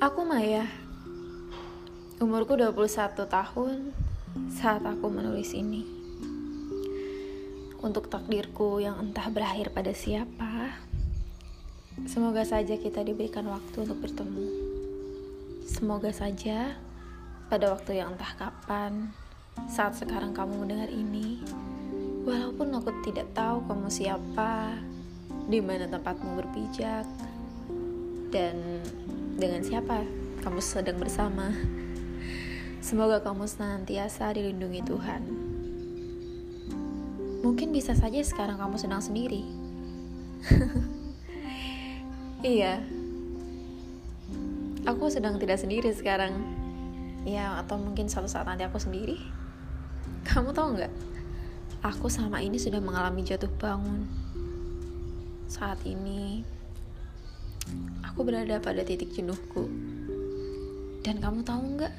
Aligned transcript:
Aku 0.00 0.24
Maya. 0.24 0.64
Umurku 2.24 2.56
21 2.56 3.20
tahun 3.28 3.92
saat 4.48 4.80
aku 4.80 5.12
menulis 5.12 5.52
ini. 5.52 5.84
Untuk 7.84 8.08
takdirku 8.08 8.80
yang 8.80 8.96
entah 8.96 9.28
berakhir 9.28 9.76
pada 9.76 9.92
siapa, 9.92 10.72
semoga 12.08 12.48
saja 12.48 12.80
kita 12.80 13.04
diberikan 13.04 13.44
waktu 13.52 13.84
untuk 13.84 14.00
bertemu. 14.00 14.48
Semoga 15.68 16.16
saja 16.16 16.80
pada 17.52 17.68
waktu 17.68 18.00
yang 18.00 18.16
entah 18.16 18.32
kapan, 18.40 19.12
saat 19.68 20.00
sekarang 20.00 20.32
kamu 20.32 20.64
mendengar 20.64 20.88
ini, 20.88 21.44
walaupun 22.24 22.72
aku 22.72 22.88
tidak 23.04 23.28
tahu 23.36 23.60
kamu 23.68 23.92
siapa, 23.92 24.80
di 25.44 25.60
mana 25.60 25.84
tempatmu 25.92 26.40
berpijak, 26.40 27.04
dan 28.32 28.80
dengan 29.40 29.64
siapa 29.64 30.04
kamu 30.44 30.60
sedang 30.60 31.00
bersama. 31.00 31.48
Semoga 32.84 33.24
kamu 33.24 33.48
senantiasa 33.48 34.36
dilindungi 34.36 34.84
Tuhan. 34.84 35.22
Mungkin 37.40 37.72
bisa 37.72 37.96
saja 37.96 38.20
sekarang 38.20 38.60
kamu 38.60 38.76
sedang 38.76 39.00
sendiri. 39.00 39.48
iya. 42.44 42.84
Aku 44.84 45.08
sedang 45.08 45.40
tidak 45.40 45.56
sendiri 45.56 45.88
sekarang. 45.96 46.36
Ya, 47.24 47.56
atau 47.64 47.80
mungkin 47.80 48.12
suatu 48.12 48.28
saat 48.28 48.44
nanti 48.44 48.68
aku 48.68 48.76
sendiri. 48.76 49.16
Kamu 50.28 50.52
tahu 50.52 50.76
nggak? 50.76 50.92
Aku 51.80 52.12
sama 52.12 52.44
ini 52.44 52.60
sudah 52.60 52.80
mengalami 52.80 53.24
jatuh 53.24 53.48
bangun. 53.56 54.04
Saat 55.48 55.80
ini, 55.88 56.44
aku 58.04 58.20
berada 58.26 58.60
pada 58.60 58.84
titik 58.84 59.16
jenuhku. 59.16 59.70
Dan 61.00 61.22
kamu 61.24 61.40
tahu 61.40 61.62
nggak? 61.80 61.94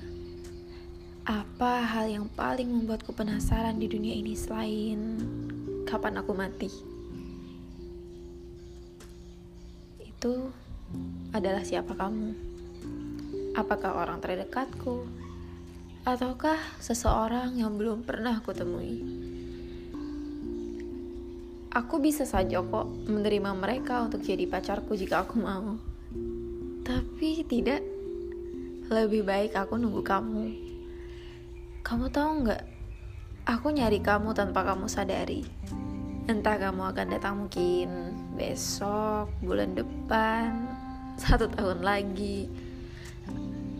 Apa 1.25 1.85
hal 1.85 2.09
yang 2.09 2.27
paling 2.33 2.69
membuatku 2.69 3.13
penasaran 3.13 3.81
di 3.81 3.89
dunia 3.89 4.13
ini 4.13 4.37
selain 4.37 5.17
kapan 5.89 6.21
aku 6.21 6.33
mati? 6.37 6.69
Itu 10.01 10.53
adalah 11.33 11.65
siapa 11.65 11.97
kamu? 11.97 12.29
Apakah 13.57 14.05
orang 14.05 14.21
terdekatku? 14.21 15.09
Ataukah 16.05 16.57
seseorang 16.81 17.57
yang 17.57 17.77
belum 17.77 18.05
pernah 18.05 18.37
aku 18.37 18.53
temui? 18.53 19.01
Aku 21.71 22.03
bisa 22.03 22.27
saja 22.27 22.59
kok 22.59 22.87
menerima 23.07 23.55
mereka 23.55 24.03
untuk 24.03 24.23
jadi 24.23 24.43
pacarku 24.47 24.95
jika 24.99 25.23
aku 25.23 25.39
mau. 25.39 25.79
Tapi 26.83 27.47
tidak, 27.47 27.79
lebih 28.91 29.23
baik 29.23 29.55
aku 29.55 29.79
nunggu 29.79 30.03
kamu 30.03 30.71
kamu 31.81 32.13
tahu 32.13 32.45
nggak? 32.45 32.63
Aku 33.49 33.73
nyari 33.73 33.99
kamu 33.99 34.37
tanpa 34.37 34.61
kamu 34.61 34.85
sadari. 34.85 35.41
Entah 36.29 36.55
kamu 36.61 36.93
akan 36.93 37.07
datang 37.09 37.35
mungkin 37.41 38.15
besok, 38.37 39.33
bulan 39.41 39.73
depan, 39.73 40.71
satu 41.21 41.49
tahun 41.49 41.81
lagi, 41.81 42.47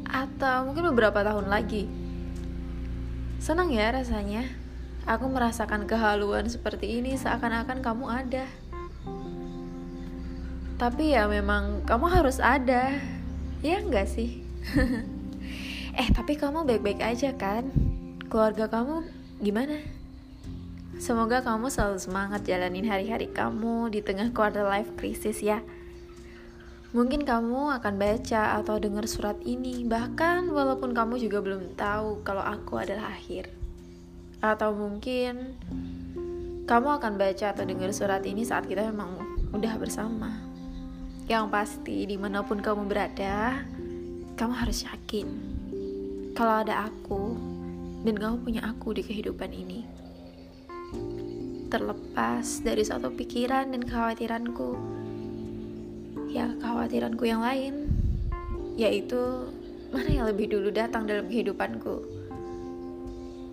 atau 0.09 0.67
mungkin 0.67 0.91
beberapa 0.91 1.21
tahun 1.21 1.47
lagi. 1.47 1.85
Senang 3.37 3.69
ya 3.69 3.93
rasanya. 3.93 4.49
Aku 5.09 5.25
merasakan 5.33 5.89
kehaluan 5.89 6.45
seperti 6.45 7.01
ini 7.01 7.17
seakan-akan 7.17 7.81
kamu 7.81 8.05
ada. 8.05 8.45
Tapi 10.77 11.17
ya 11.17 11.25
memang 11.25 11.81
kamu 11.89 12.05
harus 12.09 12.37
ada. 12.37 13.01
Ya 13.65 13.81
enggak 13.81 14.09
sih? 14.09 14.45
eh, 16.01 16.09
tapi 16.13 16.37
kamu 16.37 16.65
baik-baik 16.69 17.01
aja 17.01 17.33
kan? 17.33 17.69
Keluarga 18.29 18.69
kamu 18.69 19.05
gimana? 19.41 19.81
Semoga 21.01 21.41
kamu 21.41 21.73
selalu 21.73 21.97
semangat 21.97 22.45
jalanin 22.45 22.85
hari-hari 22.85 23.25
kamu 23.25 23.89
di 23.89 24.05
tengah 24.05 24.29
quarter 24.29 24.61
life 24.61 24.93
crisis 25.01 25.41
ya. 25.41 25.65
Mungkin 26.93 27.25
kamu 27.25 27.73
akan 27.81 27.97
baca 27.97 28.59
atau 28.61 28.77
dengar 28.77 29.09
surat 29.09 29.39
ini, 29.41 29.81
bahkan 29.81 30.45
walaupun 30.51 30.93
kamu 30.93 31.17
juga 31.17 31.41
belum 31.41 31.73
tahu 31.73 32.21
kalau 32.21 32.45
aku 32.45 32.77
adalah 32.77 33.09
akhir. 33.17 33.49
Atau 34.41 34.73
mungkin 34.73 35.55
kamu 36.65 36.87
akan 36.97 37.13
baca 37.17 37.53
atau 37.53 37.63
dengar 37.65 37.93
surat 37.93 38.25
ini 38.25 38.41
saat 38.41 38.65
kita 38.65 38.89
memang 38.89 39.21
udah 39.53 39.77
bersama. 39.77 40.33
Yang 41.29 41.45
pasti 41.53 41.97
di 42.09 42.17
mana 42.17 42.41
pun 42.41 42.57
kamu 42.59 42.89
berada, 42.89 43.61
kamu 44.35 44.53
harus 44.57 44.83
yakin 44.83 45.27
kalau 46.33 46.63
ada 46.65 46.89
aku 46.89 47.37
dan 48.01 48.17
kamu 48.17 48.35
punya 48.41 48.61
aku 48.65 48.97
di 48.97 49.05
kehidupan 49.05 49.51
ini. 49.53 49.85
Terlepas 51.69 52.65
dari 52.65 52.83
suatu 52.83 53.13
pikiran 53.13 53.71
dan 53.71 53.85
kekhawatiranku, 53.85 54.75
ya 56.33 56.51
kekhawatiranku 56.57 57.23
yang 57.23 57.45
lain, 57.45 57.87
yaitu 58.75 59.47
mana 59.93 60.09
yang 60.09 60.25
lebih 60.27 60.51
dulu 60.51 60.73
datang 60.73 61.07
dalam 61.07 61.29
kehidupanku, 61.29 62.03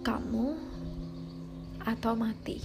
kamu 0.03 0.57
atau 1.89 2.13
mati. 2.13 2.61